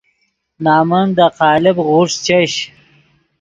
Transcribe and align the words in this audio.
نَمن 0.63 1.07
دے 1.15 1.25
قالب 1.39 1.77
غوݰ 1.87 2.11
چش 2.25 2.53